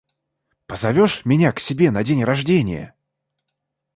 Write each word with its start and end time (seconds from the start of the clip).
Позовешь 0.65 1.25
меня 1.25 1.51
к 1.51 1.59
себе 1.59 1.91
на 1.91 2.03
день 2.03 2.23
рождения? 2.23 2.95